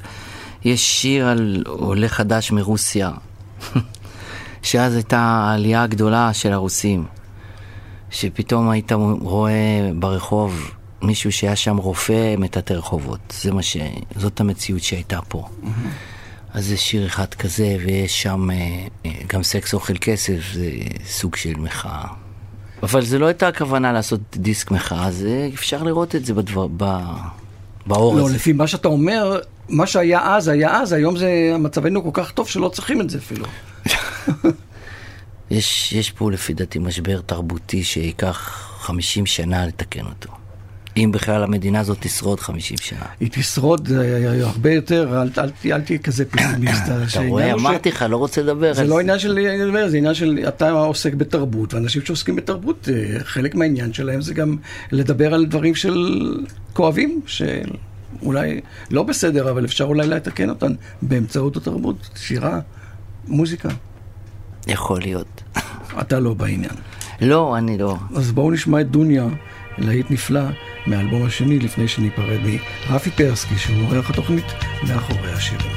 [0.64, 3.10] יש שיר על עולה חדש מרוסיה,
[4.62, 7.04] שאז הייתה העלייה הגדולה של הרוסים,
[8.10, 10.70] שפתאום היית רואה ברחוב
[11.02, 13.34] מישהו שהיה שם רופא מטאטא רחובות.
[13.42, 13.76] זה מה ש...
[14.16, 15.48] זאת המציאות שהייתה פה.
[16.54, 18.56] אז זה שיר אחד כזה, ויש שם אה,
[19.06, 20.70] אה, גם סקס אוכל כסף, זה
[21.06, 22.04] סוג של מחאה.
[22.82, 27.00] אבל זה לא הייתה הכוונה לעשות דיסק מחאה, זה אפשר לראות את זה בדבר, ב,
[27.86, 28.34] באור לא, הזה.
[28.34, 29.38] לפי מה שאתה אומר,
[29.68, 33.18] מה שהיה אז, היה אז, היום זה, מצבנו כל כך טוב שלא צריכים את זה
[33.18, 33.46] אפילו.
[35.50, 40.30] יש, יש פה לפי דעתי משבר תרבותי שייקח 50 שנה לתקן אותו.
[41.04, 43.04] אם בכלל המדינה הזאת תשרוד 50 שנה.
[43.20, 46.82] היא תשרוד אה, הרבה יותר, אל, אל, אל, תהיה כזה פסימיסט.
[47.12, 49.38] אתה רואה, אמרתי לך, לא רוצה לדבר זה לא עניין של,
[49.88, 54.56] זה עניין של, אתה עוסק בתרבות, ואנשים שעוסקים בתרבות, אה, חלק מהעניין שלהם זה גם
[54.92, 55.96] לדבר על דברים של
[56.72, 60.72] כואבים, שאולי לא בסדר, אבל אפשר אולי לתקן אותם
[61.02, 62.60] באמצעות התרבות, שירה,
[63.28, 63.68] מוזיקה.
[64.66, 65.42] יכול להיות.
[66.00, 66.74] אתה לא בעניין.
[67.20, 67.96] לא, אני לא.
[68.16, 69.26] אז בואו נשמע את דוניה,
[69.78, 70.40] להיט נפלא,
[70.88, 72.40] מהאלבום השני, לפני שניפרד
[72.90, 74.46] מרפי פרסקי, שהוא עורך התוכנית
[74.88, 75.72] מאחורי השירים.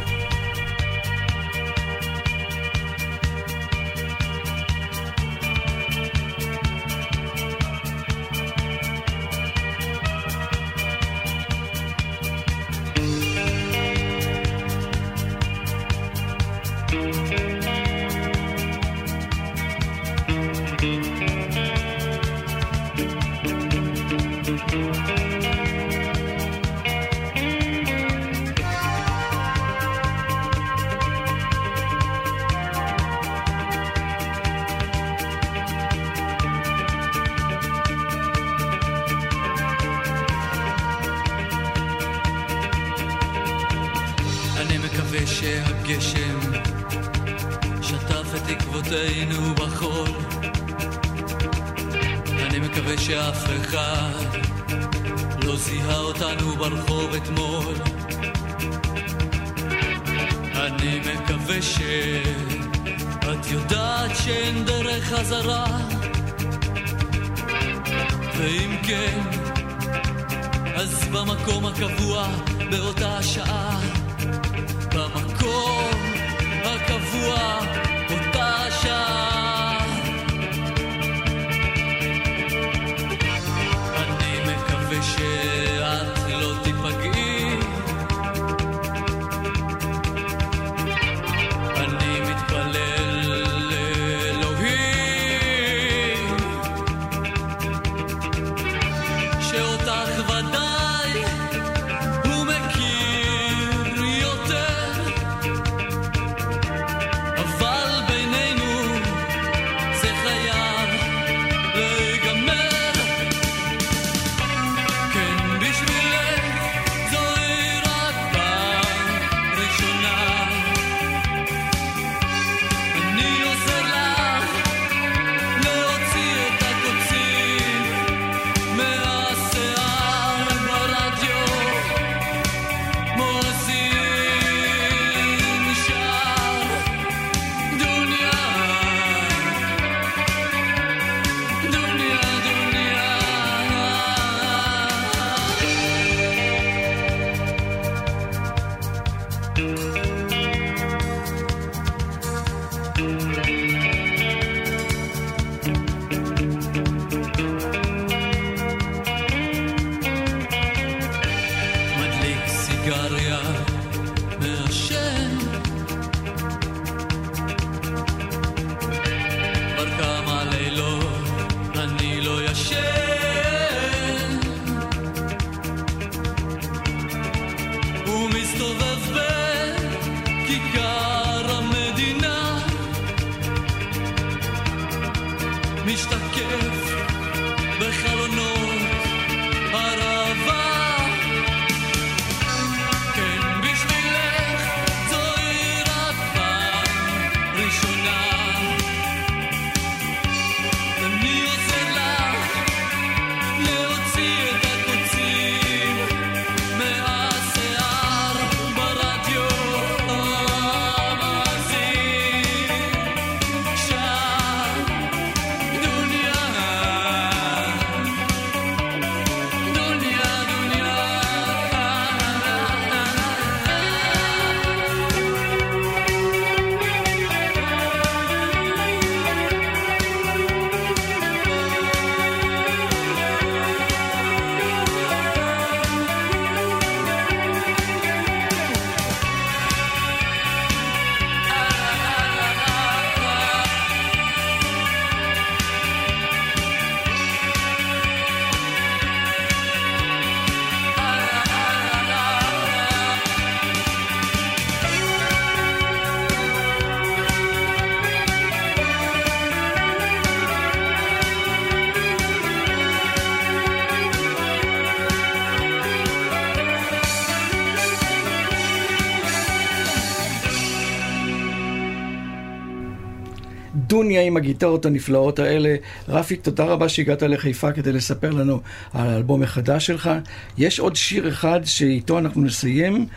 [274.02, 275.76] נדוניה עם הגיטרות הנפלאות האלה.
[276.10, 278.60] רפי, תודה רבה שהגעת לחיפה כדי לספר לנו
[278.94, 280.10] על האלבום החדש שלך.
[280.58, 283.08] יש עוד שיר אחד שאיתו אנחנו נסיים,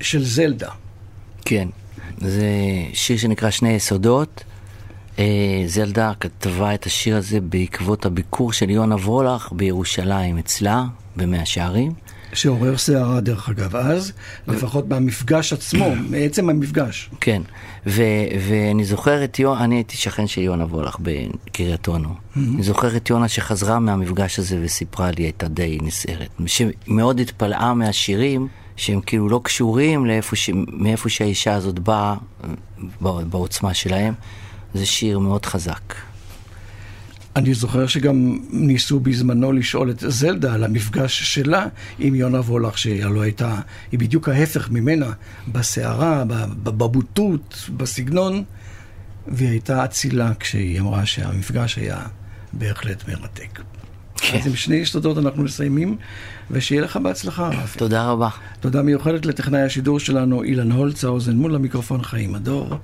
[0.00, 0.70] של זלדה.
[1.44, 1.68] כן,
[2.18, 2.50] זה
[2.92, 4.44] שיר שנקרא שני יסודות.
[5.18, 10.84] אה, זלדה כתבה את השיר הזה בעקבות הביקור של יונה וולך בירושלים אצלה,
[11.16, 11.92] במאה שערים.
[12.32, 14.12] שעורר סערה דרך אגב אז,
[14.48, 17.10] לפחות במפגש עצמו, מעצם המפגש.
[17.20, 17.42] כן,
[17.86, 18.02] ו-
[18.48, 22.14] ואני זוכר את יונה, אני הייתי שכן של יונה וולך בקריית אונו.
[22.36, 26.28] אני זוכר את יונה שחזרה מהמפגש הזה וסיפרה לי, הייתה די נסערת.
[26.46, 28.48] שמאוד התפלאה מהשירים.
[28.76, 30.50] שהם כאילו לא קשורים לאיפה ש...
[30.72, 32.14] מאיפה שהאישה הזאת באה,
[33.00, 34.14] בעוצמה שלהם.
[34.74, 35.94] זה שיר מאוד חזק.
[37.36, 41.66] אני זוכר שגם ניסו בזמנו לשאול את זלדה על המפגש שלה
[41.98, 43.60] עם יונה וולך, שהלוא הייתה,
[43.92, 45.12] היא בדיוק ההפך ממנה,
[45.52, 46.24] בסערה,
[46.62, 48.44] בבוטות, בסגנון,
[49.26, 51.98] והיא הייתה אצילה כשהיא אמרה שהמפגש היה
[52.52, 53.60] בהחלט מרתק.
[54.16, 54.38] כן.
[54.38, 55.96] אז עם שני יסודות אנחנו מסיימים,
[56.50, 57.78] ושיהיה לך בהצלחה, רפי.
[57.78, 58.28] תודה רבה.
[58.60, 62.78] תודה מיוחדת לטכנאי השידור שלנו, אילן הולצהאוזן, מול המיקרופון חיים הדור.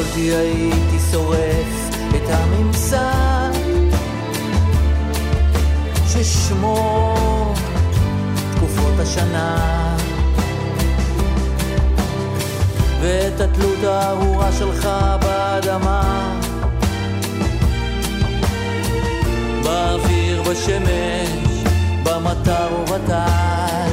[0.00, 3.50] יכולתי הייתי שורף את הממסד
[6.06, 7.54] ששמו
[8.54, 9.96] תקופות השנה.
[13.00, 14.88] ואת התלות הארורה שלך
[15.20, 16.34] באדמה.
[19.62, 21.64] באוויר, בשמש,
[22.02, 23.90] במטר ובטל.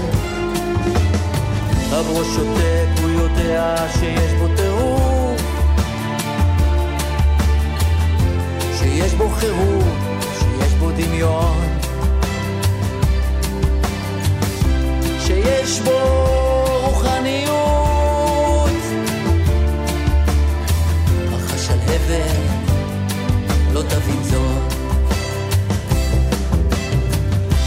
[1.92, 5.05] הבראש שותק, הוא יודע שיש בו טירוף
[8.96, 9.84] שיש בו חירות,
[10.40, 11.68] שיש בו דמיון.
[15.20, 15.92] שיש בו
[16.84, 18.70] רוחניות.
[21.36, 22.36] אך השלהבת
[23.74, 24.74] לא תבין זאת.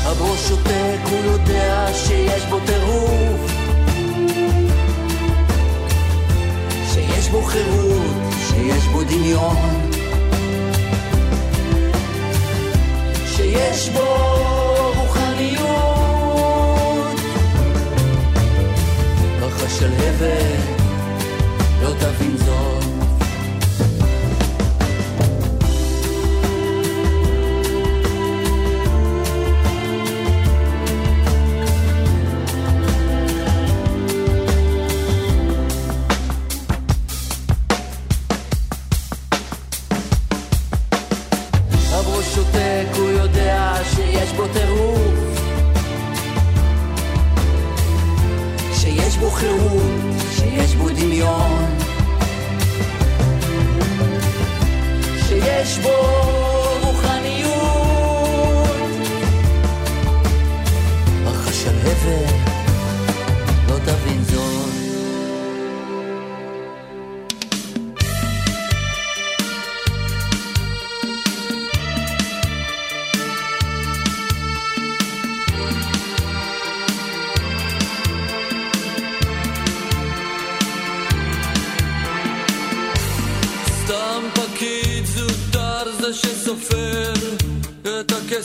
[0.05, 3.53] הבראש שותק, הוא יודע שיש בו טירוף.
[6.93, 9.88] שיש בו חירות, שיש בו דמיון
[13.49, 14.05] שיש בו
[14.97, 15.69] רוחניות.
[19.49, 20.81] אך השלהבת
[21.83, 22.68] לא תבין זאת
[55.83, 56.38] שיש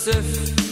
[0.09, 0.62] את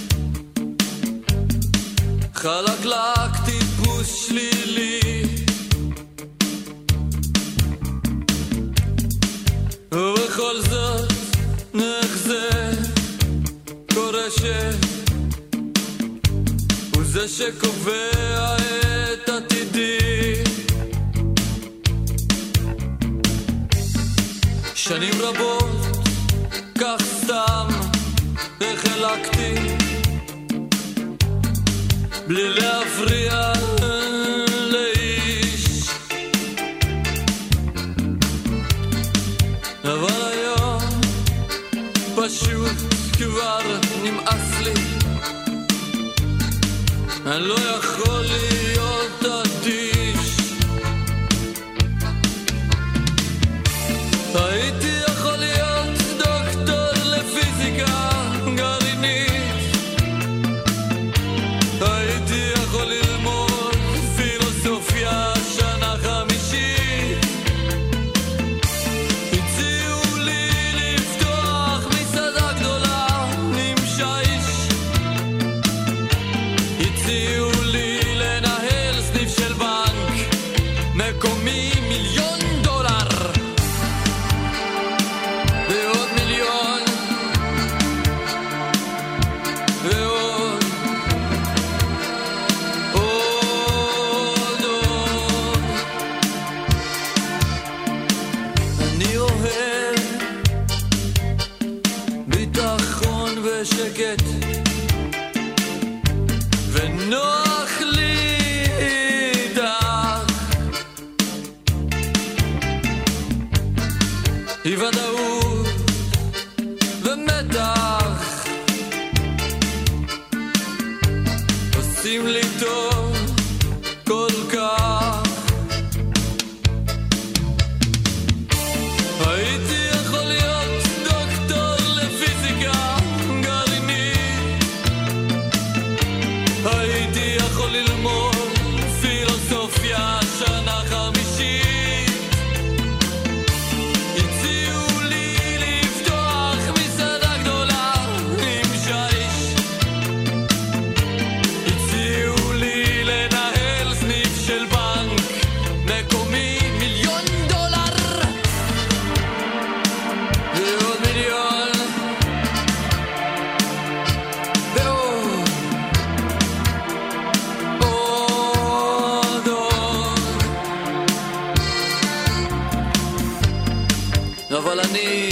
[174.58, 175.30] אבל אני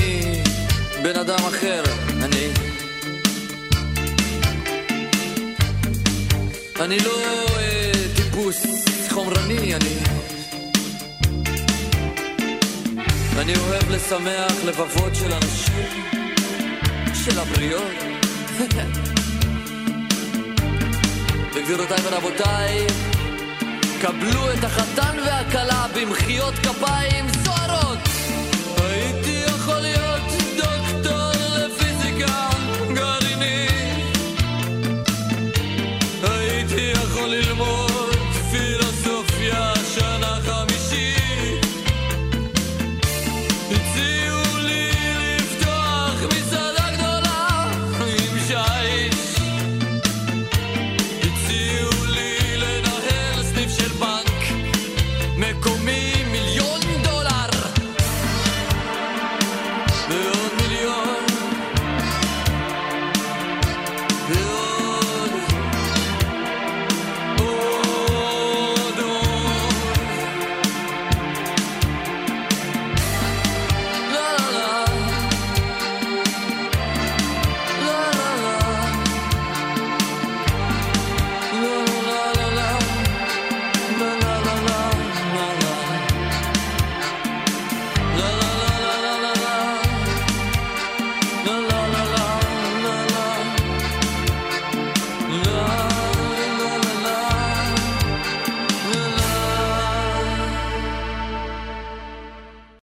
[1.03, 1.83] בן אדם אחר,
[2.23, 2.47] אני.
[6.79, 7.21] אני לא
[7.57, 8.65] אה, טיפוס
[9.09, 9.95] חומרני, אני.
[13.37, 15.85] אני אוהב לשמח לבבות של אנשים,
[17.13, 17.91] של הבריות.
[21.53, 22.87] וגבירותיי ורבותיי,
[24.01, 28.08] קבלו את החתן והכלה במחיאות כפיים סוערות.